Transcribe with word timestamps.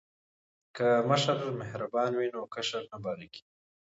که 0.75 0.87
مشر 1.09 1.37
مهربان 1.59 2.11
وي 2.15 2.27
نو 2.33 2.41
کشر 2.55 2.83
نه 2.91 2.97
باغی 3.03 3.27
کیږي. 3.33 3.49